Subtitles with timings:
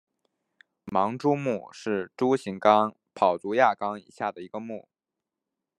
[0.85, 4.89] 盲蛛目是蛛形纲跑足亚纲以下的一个目。